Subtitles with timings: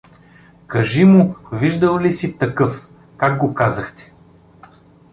[0.67, 2.87] Кажи му виждал ли си такъв…
[3.17, 4.13] Как го казахте?